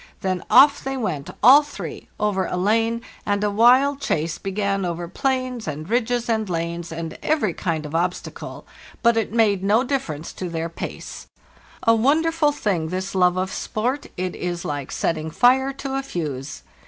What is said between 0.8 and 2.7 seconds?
they went, all three, over a